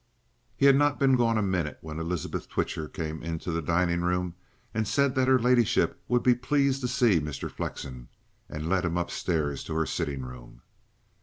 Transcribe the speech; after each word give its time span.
He 0.57 0.65
had 0.65 0.75
not 0.75 0.97
been 0.97 1.15
gone 1.15 1.37
a 1.37 1.43
minute 1.43 1.77
when 1.81 1.99
Elizabeth 1.99 2.49
Twitcher 2.49 2.87
came 2.87 3.21
into 3.21 3.51
the 3.51 3.61
dining 3.61 4.01
room, 4.01 4.33
said 4.83 5.13
that 5.13 5.27
her 5.27 5.37
ladyship 5.37 6.01
would 6.07 6.23
be 6.23 6.33
pleased 6.33 6.81
to 6.81 6.87
see 6.87 7.19
Mr. 7.19 7.51
Flexen, 7.51 8.07
and 8.49 8.67
led 8.67 8.83
him 8.83 8.97
upstairs 8.97 9.63
to 9.65 9.75
her 9.75 9.85
sitting 9.85 10.23
room. 10.23 10.63